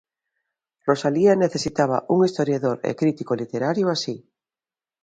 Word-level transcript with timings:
Rosalía 0.87 1.33
necesitaba 1.43 1.97
un 2.13 2.19
historiador 2.27 2.77
e 2.89 2.91
crítico 2.99 3.33
literario 3.41 3.85
así. 3.95 4.15